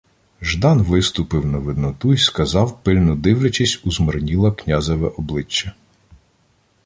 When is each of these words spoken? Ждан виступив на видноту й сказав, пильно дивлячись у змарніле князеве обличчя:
Ждан 0.41 0.81
виступив 0.83 1.45
на 1.45 1.57
видноту 1.57 2.13
й 2.13 2.17
сказав, 2.17 2.83
пильно 2.83 3.15
дивлячись 3.15 3.85
у 3.85 3.91
змарніле 3.91 4.51
князеве 4.51 5.07
обличчя: 5.07 5.71